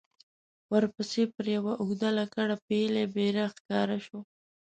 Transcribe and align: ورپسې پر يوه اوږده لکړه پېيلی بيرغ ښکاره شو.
ورپسې 0.71 1.23
پر 1.35 1.45
يوه 1.55 1.73
اوږده 1.81 2.09
لکړه 2.19 2.55
پېيلی 2.67 3.05
بيرغ 3.15 3.51
ښکاره 3.57 3.97
شو. 4.05 4.19